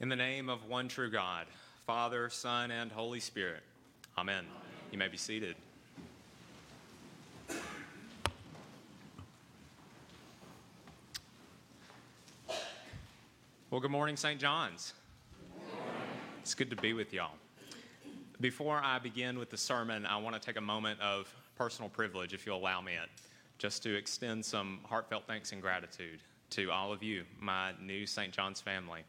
[0.00, 1.46] In the name of one true God,
[1.84, 3.64] Father, Son, and Holy Spirit.
[4.16, 4.44] Amen.
[4.92, 5.56] You may be seated.
[13.70, 14.40] Well, good morning, St.
[14.40, 14.94] John's.
[16.42, 17.34] It's good to be with y'all.
[18.40, 22.32] Before I begin with the sermon, I want to take a moment of personal privilege,
[22.32, 23.08] if you'll allow me it,
[23.58, 26.20] just to extend some heartfelt thanks and gratitude
[26.50, 28.32] to all of you, my new St.
[28.32, 29.02] John's family.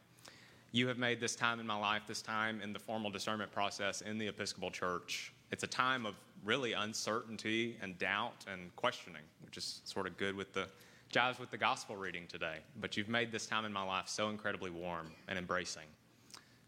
[0.72, 4.02] You have made this time in my life, this time in the formal discernment process
[4.02, 5.32] in the Episcopal Church.
[5.50, 10.36] It's a time of really uncertainty and doubt and questioning, which is sort of good
[10.36, 10.68] with the
[11.12, 12.58] jives with the gospel reading today.
[12.80, 15.88] But you've made this time in my life so incredibly warm and embracing.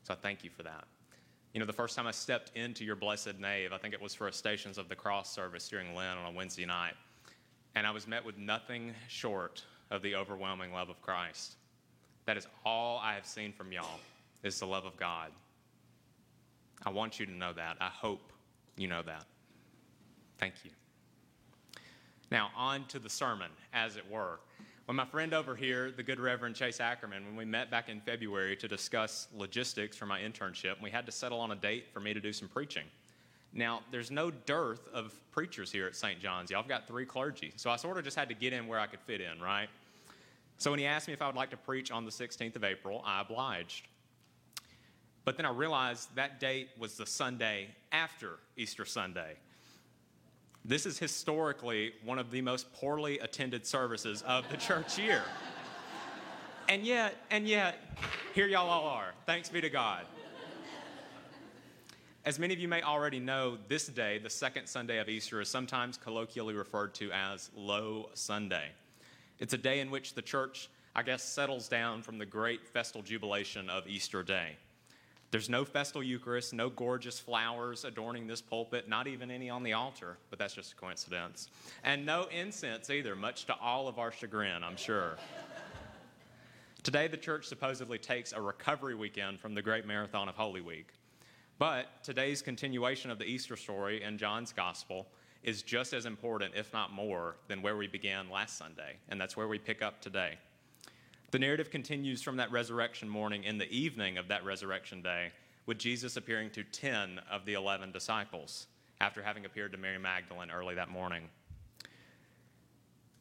[0.03, 0.85] So I thank you for that.
[1.55, 4.17] You know, the first time I stepped into your blessed nave, I think it was
[4.17, 6.95] for a Stations of the Cross service during Lent on a Wednesday night.
[7.77, 11.55] And I was met with nothing short of the overwhelming love of Christ.
[12.27, 14.01] That is all I have seen from y'all
[14.43, 15.31] is the love of God.
[16.85, 17.77] I want you to know that.
[17.81, 18.33] I hope
[18.77, 19.25] you know that.
[20.39, 20.71] Thank you.
[22.31, 24.41] Now, on to the sermon, as it were.
[24.87, 28.01] When my friend over here, the good Reverend Chase Ackerman, when we met back in
[28.01, 32.01] February to discuss logistics for my internship, we had to settle on a date for
[32.01, 32.85] me to do some preaching.
[33.53, 36.19] Now, there's no dearth of preachers here at St.
[36.19, 36.51] John's.
[36.51, 37.53] Y'all have got three clergy.
[37.57, 39.69] So I sort of just had to get in where I could fit in, right?
[40.59, 42.65] So when he asked me if I would like to preach on the 16th of
[42.65, 43.89] April, I obliged.
[45.25, 49.37] But then I realized that date was the Sunday after Easter Sunday.
[50.65, 55.23] This is historically one of the most poorly attended services of the church year.
[56.69, 57.77] And yet, and yet,
[58.35, 59.13] here y'all all are.
[59.27, 60.07] Thanks be to God.
[62.25, 65.49] As many of you may already know, this day, the second Sunday of Easter, is
[65.49, 68.69] sometimes colloquially referred to as Low Sunday.
[69.39, 73.03] It's a day in which the church, I guess, settles down from the great festal
[73.03, 74.57] jubilation of Easter Day.
[75.33, 79.73] There's no festal Eucharist, no gorgeous flowers adorning this pulpit, not even any on the
[79.73, 81.49] altar, but that's just a coincidence.
[81.85, 85.17] And no incense either, much to all of our chagrin, I'm sure.
[86.83, 90.89] Today, the church supposedly takes a recovery weekend from the great marathon of Holy Week.
[91.59, 95.07] But today's continuation of the Easter story in John's Gospel
[95.43, 99.37] is just as important, if not more, than where we began last Sunday, and that's
[99.37, 100.39] where we pick up today.
[101.31, 105.33] The narrative continues from that resurrection morning in the evening of that resurrection day,
[105.67, 108.67] with Jesus appearing to 10 of the 11 disciples
[109.01, 111.29] after having appeared to Mary Magdalene early that morning.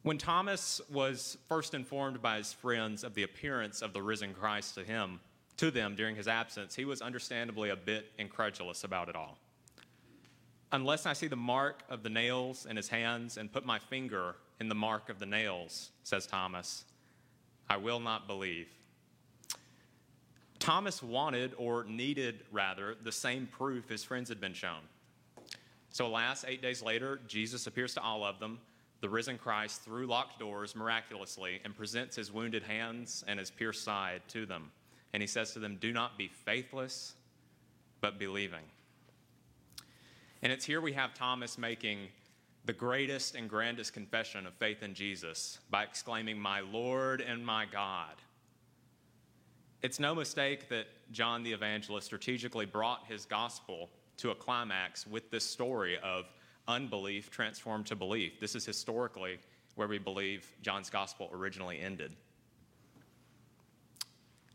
[0.02, 4.74] When Thomas was first informed by his friends of the appearance of the risen Christ
[4.74, 5.20] to him,
[5.56, 9.38] to them during his absence, he was understandably a bit incredulous about it all.
[10.72, 14.36] Unless I see the mark of the nails in his hands and put my finger
[14.58, 16.84] in the mark of the nails, says Thomas,
[17.68, 18.68] I will not believe.
[20.58, 24.80] Thomas wanted, or needed rather, the same proof his friends had been shown.
[25.90, 28.58] So, alas, eight days later, Jesus appears to all of them,
[29.02, 33.84] the risen Christ, through locked doors miraculously, and presents his wounded hands and his pierced
[33.84, 34.70] side to them.
[35.12, 37.14] And he says to them, Do not be faithless,
[38.00, 38.62] but believing.
[40.42, 42.08] And it's here we have Thomas making
[42.64, 47.64] the greatest and grandest confession of faith in Jesus by exclaiming, My Lord and my
[47.64, 48.14] God.
[49.82, 55.30] It's no mistake that John the Evangelist strategically brought his gospel to a climax with
[55.30, 56.26] this story of
[56.68, 58.40] unbelief transformed to belief.
[58.40, 59.38] This is historically
[59.74, 62.14] where we believe John's gospel originally ended.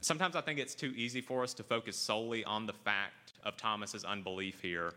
[0.01, 3.57] Sometimes I think it's too easy for us to focus solely on the fact of
[3.57, 4.93] Thomas's unbelief here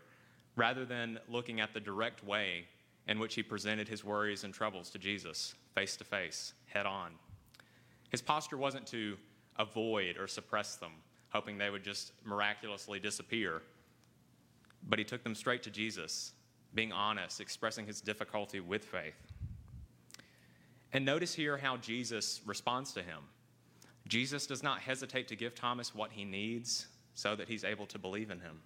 [0.55, 2.65] rather than looking at the direct way
[3.07, 7.11] in which he presented his worries and troubles to Jesus face to face, head on.
[8.09, 9.17] His posture wasn't to
[9.57, 10.91] avoid or suppress them,
[11.29, 13.61] hoping they would just miraculously disappear,
[14.89, 16.33] but he took them straight to Jesus,
[16.73, 19.15] being honest, expressing his difficulty with faith.
[20.93, 23.19] And notice here how Jesus responds to him.
[24.07, 27.99] Jesus does not hesitate to give Thomas what he needs so that he's able to
[27.99, 28.59] believe in him.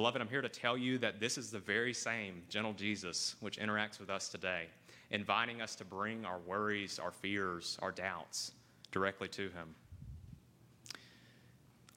[0.00, 3.58] Beloved, I'm here to tell you that this is the very same gentle Jesus which
[3.58, 4.64] interacts with us today,
[5.10, 8.52] inviting us to bring our worries, our fears, our doubts
[8.92, 9.74] directly to Him.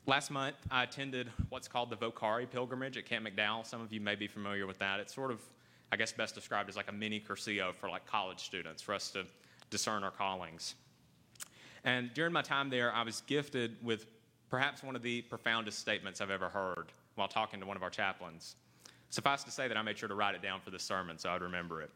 [0.05, 3.65] Last month, I attended what's called the Vocare pilgrimage at Camp McDowell.
[3.65, 4.99] Some of you may be familiar with that.
[4.99, 5.39] It's sort of,
[5.89, 9.11] I guess, best described as like a mini Cursillo for like college students, for us
[9.11, 9.23] to
[9.69, 10.75] discern our callings.
[11.85, 14.07] And during my time there, I was gifted with
[14.49, 17.89] perhaps one of the profoundest statements I've ever heard while talking to one of our
[17.89, 18.55] chaplains.
[19.09, 21.29] Suffice to say that I made sure to write it down for the sermon so
[21.29, 21.91] I'd remember it.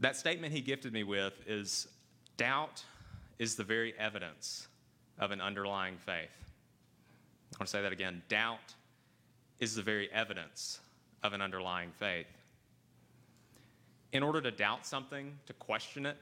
[0.00, 1.88] That statement he gifted me with is
[2.36, 2.84] doubt
[3.38, 4.68] is the very evidence
[5.18, 6.28] of an underlying faith.
[7.54, 8.22] I want to say that again.
[8.28, 8.74] Doubt
[9.60, 10.80] is the very evidence
[11.22, 12.26] of an underlying faith.
[14.12, 16.16] In order to doubt something, to question it,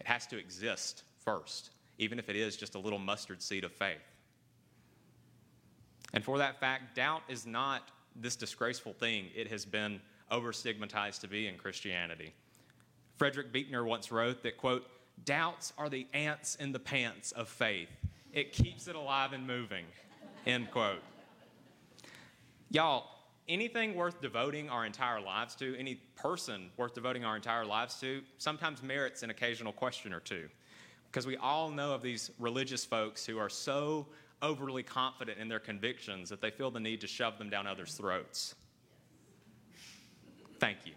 [0.00, 3.72] it has to exist first, even if it is just a little mustard seed of
[3.72, 4.11] faith.
[6.12, 10.00] And for that fact, doubt is not this disgraceful thing it has been
[10.30, 12.34] over stigmatized to be in Christianity.
[13.16, 14.86] Frederick Buechner once wrote that, quote,
[15.24, 17.88] doubts are the ants in the pants of faith.
[18.32, 19.84] It keeps it alive and moving,
[20.46, 21.02] end quote.
[22.70, 23.06] Y'all,
[23.48, 28.22] anything worth devoting our entire lives to, any person worth devoting our entire lives to,
[28.38, 30.48] sometimes merits an occasional question or two.
[31.10, 34.06] Because we all know of these religious folks who are so
[34.42, 37.94] overly confident in their convictions that they feel the need to shove them down others'
[37.94, 38.54] throats.
[40.58, 40.92] Thank you.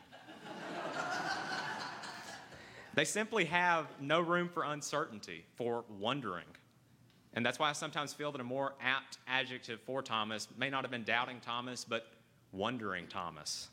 [2.96, 6.46] they simply have no room for uncertainty, for wondering.
[7.34, 10.84] And that's why I sometimes feel that a more apt adjective for Thomas may not
[10.84, 12.08] have been doubting Thomas, but
[12.52, 13.70] wondering Thomas.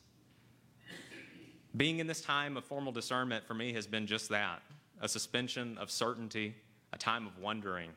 [1.75, 4.61] Being in this time of formal discernment for me has been just that
[5.01, 6.55] a suspension of certainty,
[6.93, 7.89] a time of wondering,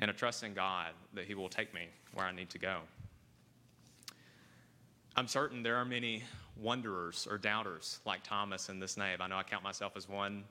[0.00, 2.80] and a trust in God that He will take me where I need to go.
[5.16, 6.22] I'm certain there are many
[6.56, 9.20] wanderers or doubters like Thomas in this nave.
[9.20, 10.44] I know I count myself as one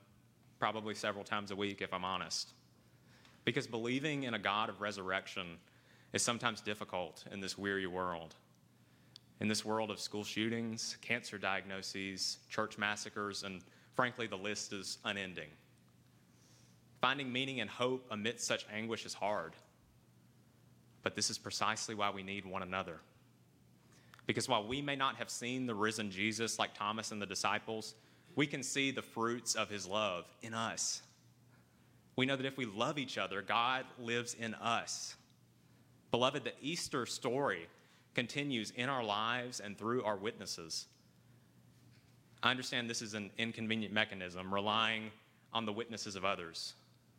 [0.58, 2.50] probably several times a week if I'm honest.
[3.44, 5.56] Because believing in a God of resurrection
[6.12, 8.34] is sometimes difficult in this weary world
[9.40, 13.62] in this world of school shootings, cancer diagnoses, church massacres, and
[13.94, 15.48] frankly, the list is unending.
[17.00, 19.52] Finding meaning and hope amidst such anguish is hard.
[21.02, 22.98] But this is precisely why we need one another.
[24.26, 27.94] Because while we may not have seen the risen Jesus like Thomas and the disciples,
[28.36, 31.02] we can see the fruits of his love in us.
[32.16, 35.14] We know that if we love each other, God lives in us.
[36.10, 37.68] Beloved, the Easter story
[38.14, 40.86] continues in our lives and through our witnesses.
[42.42, 45.10] I understand this is an inconvenient mechanism, relying
[45.52, 46.74] on the witnesses of others,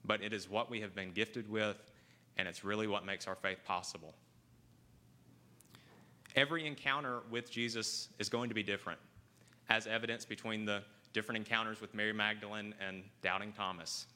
[0.09, 1.77] but it is what we have been gifted with,
[2.37, 4.15] and it's really what makes our faith possible.
[6.35, 8.99] Every encounter with Jesus is going to be different,
[9.69, 10.81] as evidence between the
[11.13, 14.07] different encounters with Mary Magdalene and doubting Thomas.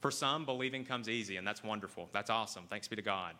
[0.00, 2.08] For some, believing comes easy, and that's wonderful.
[2.14, 2.64] That's awesome.
[2.70, 3.34] Thanks be to God.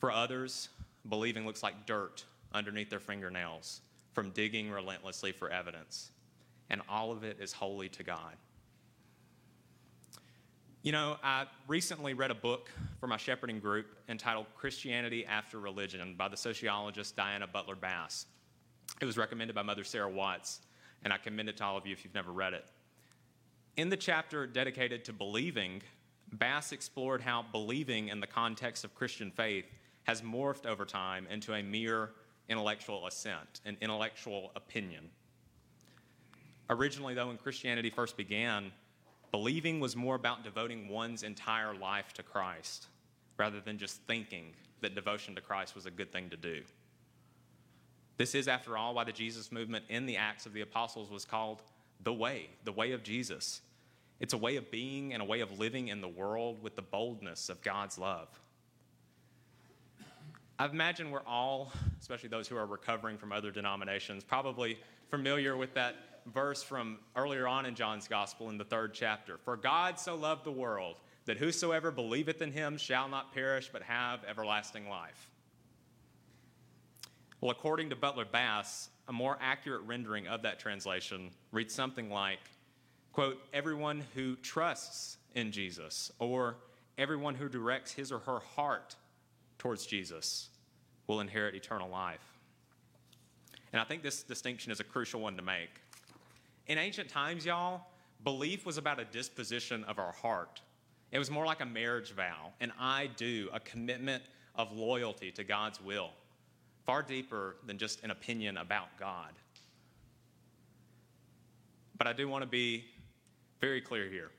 [0.00, 0.70] For others,
[1.08, 3.80] believing looks like dirt underneath their fingernails
[4.12, 6.10] from digging relentlessly for evidence.
[6.68, 8.34] And all of it is holy to God.
[10.84, 12.68] You know, I recently read a book
[12.98, 18.26] for my shepherding group entitled Christianity After Religion by the sociologist Diana Butler Bass.
[19.00, 20.60] It was recommended by Mother Sarah Watts,
[21.04, 22.64] and I commend it to all of you if you've never read it.
[23.76, 25.82] In the chapter dedicated to believing,
[26.32, 29.66] Bass explored how believing in the context of Christian faith
[30.02, 32.10] has morphed over time into a mere
[32.48, 35.10] intellectual assent, an intellectual opinion.
[36.68, 38.72] Originally, though, when Christianity first began,
[39.32, 42.86] believing was more about devoting one's entire life to Christ
[43.38, 44.52] rather than just thinking
[44.82, 46.62] that devotion to Christ was a good thing to do.
[48.18, 51.24] This is, after all, why the Jesus movement in the Acts of the Apostles was
[51.24, 51.62] called
[52.04, 53.62] the way, the way of Jesus.
[54.20, 56.82] It's a way of being and a way of living in the world with the
[56.82, 58.28] boldness of God's love.
[60.58, 64.78] I imagine we're all, especially those who are recovering from other denominations, probably
[65.10, 69.38] familiar with that verse from earlier on in John's Gospel in the third chapter.
[69.38, 73.82] For God so loved the world that whosoever believeth in him shall not perish but
[73.82, 75.28] have everlasting life.
[77.40, 82.38] Well, according to Butler Bass, a more accurate rendering of that translation reads something like,
[83.12, 86.56] quote, everyone who trusts in Jesus, or
[86.98, 88.96] everyone who directs his or her heart
[89.58, 90.50] towards Jesus
[91.06, 92.38] will inherit eternal life.
[93.72, 95.81] And I think this distinction is a crucial one to make.
[96.66, 97.82] In ancient times, y'all,
[98.24, 100.60] belief was about a disposition of our heart.
[101.10, 104.22] It was more like a marriage vow, an I do, a commitment
[104.54, 106.10] of loyalty to God's will,
[106.86, 109.32] far deeper than just an opinion about God.
[111.96, 112.84] But I do want to be
[113.60, 114.30] very clear here.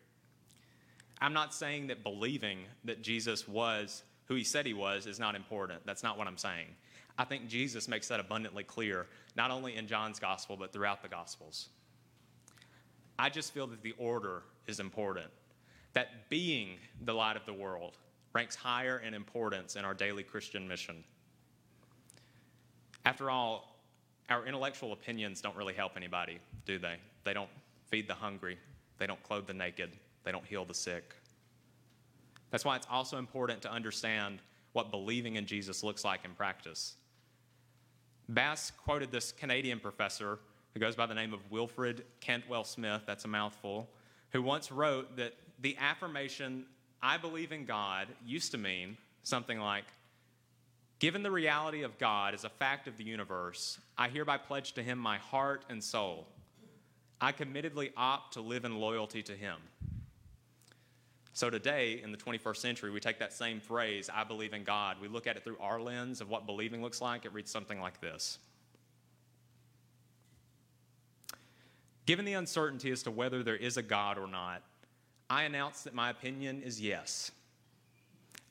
[1.21, 5.35] I'm not saying that believing that Jesus was who he said he was is not
[5.35, 5.85] important.
[5.85, 6.67] That's not what I'm saying.
[7.17, 11.07] I think Jesus makes that abundantly clear, not only in John's gospel, but throughout the
[11.07, 11.69] gospels.
[13.19, 15.27] I just feel that the order is important,
[15.93, 17.97] that being the light of the world
[18.33, 21.03] ranks higher in importance in our daily Christian mission.
[23.05, 23.77] After all,
[24.29, 26.95] our intellectual opinions don't really help anybody, do they?
[27.23, 27.49] They don't
[27.89, 28.57] feed the hungry,
[28.97, 29.91] they don't clothe the naked,
[30.23, 31.13] they don't heal the sick.
[32.49, 34.39] That's why it's also important to understand
[34.73, 36.95] what believing in Jesus looks like in practice.
[38.29, 40.39] Bass quoted this Canadian professor
[40.73, 43.89] who goes by the name of Wilfred Cantwell Smith, that's a mouthful,
[44.31, 46.65] who once wrote that the affirmation,
[47.01, 49.85] I believe in God, used to mean something like,
[51.03, 54.81] Given the reality of God as a fact of the universe, I hereby pledge to
[54.81, 56.27] Him my heart and soul.
[57.19, 59.57] I committedly opt to live in loyalty to Him.
[61.33, 64.95] So today, in the 21st century, we take that same phrase, I believe in God,
[65.01, 67.25] we look at it through our lens of what believing looks like.
[67.25, 68.37] It reads something like this
[72.05, 74.61] Given the uncertainty as to whether there is a God or not,
[75.29, 77.31] I announce that my opinion is yes.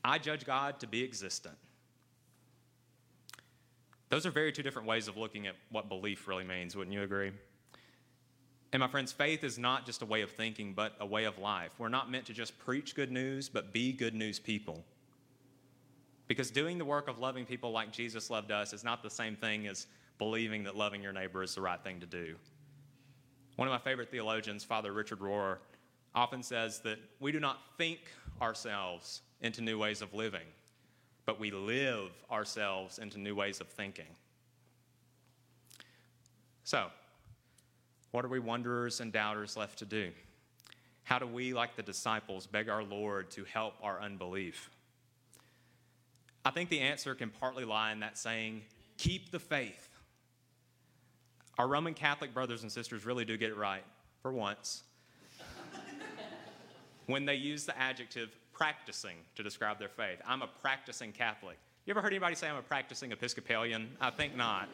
[0.05, 1.57] I judge God to be existent.
[4.09, 7.03] Those are very two different ways of looking at what belief really means, wouldn't you
[7.03, 7.33] agree?
[8.73, 11.39] And my friends, faith is not just a way of thinking, but a way of
[11.39, 11.73] life.
[11.79, 14.83] We're not meant to just preach good news, but be good news people.
[16.27, 19.37] Because doing the work of loving people like Jesus loved us is not the same
[19.37, 19.87] thing as
[20.19, 22.35] believing that loving your neighbor is the right thing to do.
[23.57, 25.59] One of my favorite theologians, Father Richard Rohr,
[26.15, 28.01] often says that we do not think
[28.41, 30.47] ourselves into new ways of living,
[31.27, 34.07] but we live ourselves into new ways of thinking.
[36.65, 36.87] So,
[38.11, 40.11] what are we wanderers and doubters left to do?
[41.05, 44.71] How do we, like the disciples, beg our Lord to help our unbelief?
[46.45, 48.63] I think the answer can partly lie in that saying,
[48.99, 49.89] keep the faith.
[51.59, 53.85] Our Roman Catholic brothers and sisters really do get it right,
[54.23, 54.83] for once,
[57.07, 60.19] when they use the adjective practicing to describe their faith.
[60.27, 61.59] I'm a practicing Catholic.
[61.85, 63.91] You ever heard anybody say I'm a practicing Episcopalian?
[64.01, 64.69] I think not.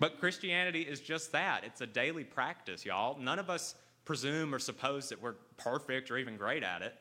[0.00, 3.18] But Christianity is just that it's a daily practice, y'all.
[3.18, 3.74] None of us
[4.04, 6.94] presume or suppose that we're perfect or even great at it.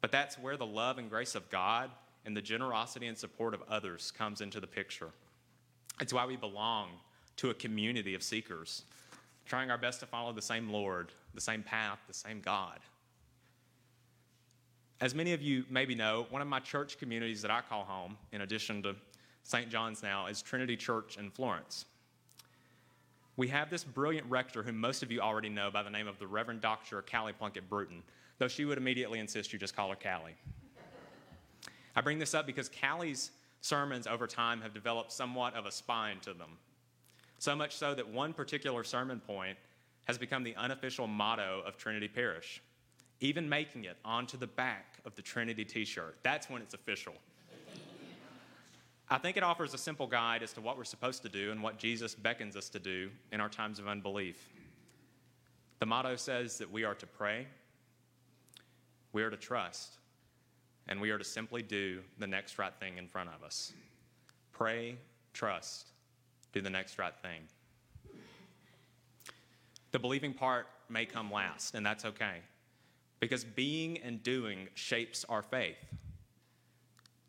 [0.00, 1.90] But that's where the love and grace of God
[2.24, 5.10] and the generosity and support of others comes into the picture.
[6.00, 6.90] It's why we belong
[7.36, 8.82] to a community of seekers,
[9.46, 12.78] trying our best to follow the same Lord, the same path, the same God.
[15.00, 18.16] As many of you maybe know, one of my church communities that I call home,
[18.32, 18.96] in addition to
[19.44, 19.70] St.
[19.70, 21.84] John's now, is Trinity Church in Florence.
[23.36, 26.18] We have this brilliant rector whom most of you already know by the name of
[26.18, 27.02] the Reverend Dr.
[27.02, 28.02] Callie Plunkett Bruton,
[28.38, 30.34] though she would immediately insist you just call her Callie.
[31.94, 36.20] I bring this up because Callie's sermons over time have developed somewhat of a spine
[36.20, 36.58] to them.
[37.38, 39.58] So much so that one particular sermon point
[40.04, 42.62] has become the unofficial motto of Trinity Parish,
[43.20, 46.16] even making it onto the back of the Trinity t shirt.
[46.22, 47.14] That's when it's official.
[49.10, 51.62] I think it offers a simple guide as to what we're supposed to do and
[51.62, 54.52] what Jesus beckons us to do in our times of unbelief.
[55.78, 57.46] The motto says that we are to pray,
[59.12, 59.96] we are to trust,
[60.88, 63.72] and we are to simply do the next right thing in front of us.
[64.52, 64.96] Pray,
[65.32, 65.92] trust,
[66.52, 67.42] do the next right thing.
[69.92, 72.38] The believing part may come last, and that's okay,
[73.20, 75.76] because being and doing shapes our faith.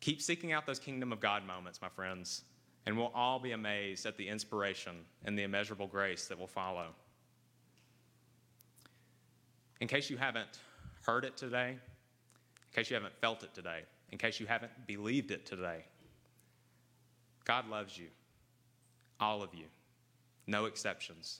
[0.01, 2.43] Keep seeking out those kingdom of God moments, my friends,
[2.85, 6.87] and we'll all be amazed at the inspiration and the immeasurable grace that will follow.
[9.81, 10.59] In case you haven't
[11.05, 11.77] heard it today,
[12.71, 15.85] in case you haven't felt it today, in case you haven't believed it today,
[17.45, 18.07] God loves you,
[19.19, 19.65] all of you,
[20.47, 21.39] no exceptions.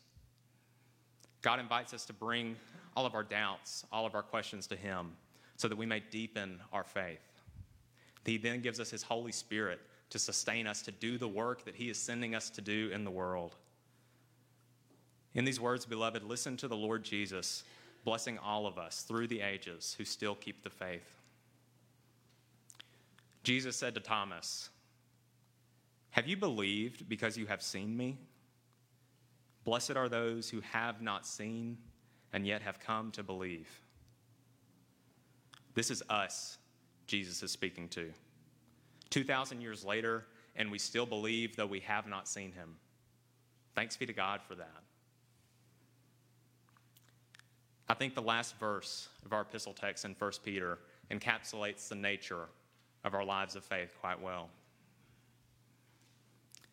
[1.42, 2.56] God invites us to bring
[2.96, 5.12] all of our doubts, all of our questions to Him
[5.56, 7.42] so that we may deepen our faith.
[8.26, 11.76] He then gives us His Holy Spirit to sustain us to do the work that
[11.76, 13.56] He is sending us to do in the world.
[15.36, 17.64] In these words, beloved, listen to the Lord Jesus,
[18.04, 21.19] blessing all of us through the ages who still keep the faith.
[23.44, 24.70] Jesus said to Thomas,
[26.12, 28.18] Have you believed because you have seen me?
[29.64, 31.78] Blessed are those who have not seen
[32.34, 33.68] and yet have come to believe.
[35.74, 36.58] This is us
[37.08, 38.12] Jesus is speaking to.
[39.10, 42.76] 2,000 years later, and we still believe, though we have not seen him.
[43.76, 44.84] Thanks be to God for that.
[47.88, 50.78] I think the last verse of our epistle text in 1 Peter
[51.10, 52.50] encapsulates the nature
[53.04, 54.50] of our lives of faith quite well.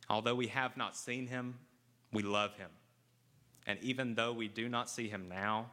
[0.08, 1.58] Although we have not seen him,
[2.12, 2.70] we love him.
[3.66, 5.70] And even though we do not see him now,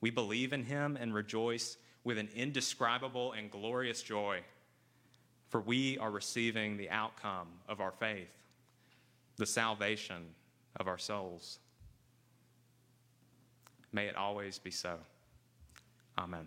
[0.00, 4.40] we believe in him and rejoice with an indescribable and glorious joy,
[5.48, 8.30] for we are receiving the outcome of our faith,
[9.36, 10.22] the salvation
[10.76, 11.58] of our souls.
[13.92, 14.98] May it always be so.
[16.18, 16.46] Amen.